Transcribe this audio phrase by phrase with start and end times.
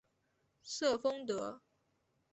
[0.63, 1.61] 瑟丰德。